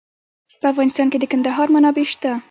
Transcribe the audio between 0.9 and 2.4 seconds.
کې د کندهار منابع شته.